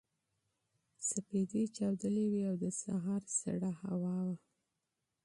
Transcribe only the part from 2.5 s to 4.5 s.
د سهار نسیم لګېده.